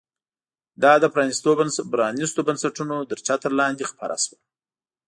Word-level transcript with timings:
دا 0.83 0.93
د 1.03 1.05
پرانیستو 2.17 2.41
بنسټونو 2.47 2.95
تر 3.09 3.17
چتر 3.27 3.51
لاندې 3.59 3.89
خپره 3.91 4.15
شوه. 4.23 4.37